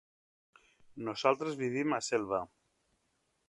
Nosaltres 1.09 1.59
vivim 1.61 1.95
a 1.99 2.03
Selva. 2.11 2.43